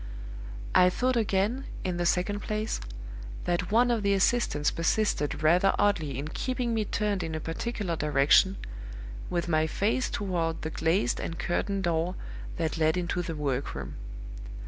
I 0.73 0.89
thought 0.89 1.15
again, 1.15 1.65
in 1.83 1.97
the 1.97 2.07
second 2.07 2.39
place, 2.39 2.81
that 3.43 3.71
one 3.71 3.91
of 3.91 4.01
the 4.01 4.15
assistants 4.15 4.71
persisted 4.71 5.43
rather 5.43 5.75
oddly 5.77 6.17
in 6.17 6.29
keeping 6.29 6.73
me 6.73 6.85
turned 6.85 7.21
in 7.21 7.35
a 7.35 7.39
particular 7.39 7.95
direction, 7.95 8.57
with 9.29 9.47
my 9.47 9.67
face 9.67 10.09
toward 10.09 10.63
the 10.63 10.71
glazed 10.71 11.19
and 11.19 11.37
curtained 11.37 11.83
door 11.83 12.15
that 12.57 12.79
led 12.79 12.97
into 12.97 13.21
the 13.21 13.35
work 13.35 13.75
room. 13.75 13.93